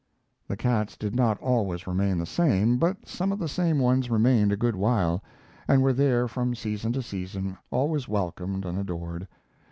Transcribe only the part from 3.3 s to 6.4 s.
of the same ones remained a good while, and were there